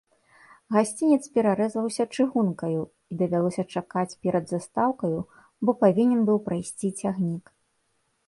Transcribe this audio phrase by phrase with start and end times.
[0.75, 2.81] Гасцінец перарэзваўся чыгункаю,
[3.13, 5.19] і давялося чакаць перад застаўкаю,
[5.69, 7.45] бо павінен быў прайсці цягнік.